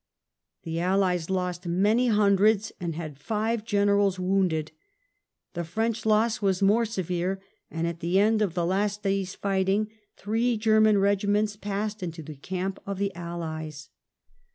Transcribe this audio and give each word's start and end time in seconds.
The 0.63 0.79
Allies 0.79 1.29
lost 1.29 1.67
many 1.67 2.07
hundreds 2.07 2.71
and 2.79 2.95
had 2.95 3.19
five 3.19 3.63
generals 3.63 4.17
wounded. 4.17 4.71
The 5.53 5.63
French 5.63 6.07
loss 6.07 6.41
was 6.41 6.59
more 6.59 6.85
severe, 6.85 7.39
and 7.69 7.85
at 7.85 7.99
the 7.99 8.17
end 8.17 8.41
of 8.41 8.55
the 8.55 8.65
last 8.65 9.03
day's 9.03 9.35
fighting 9.35 9.91
three 10.17 10.57
German 10.57 10.97
regiments 10.97 11.55
passed 11.55 12.01
into 12.01 12.23
the 12.23 12.33
camp 12.35 12.79
of 12.83 12.97
the 12.97 13.13
Allies. 13.13 13.89